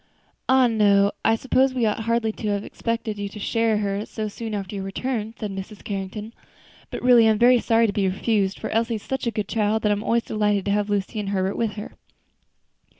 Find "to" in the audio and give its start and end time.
2.31-2.47, 3.29-3.39, 7.85-7.93, 10.65-10.71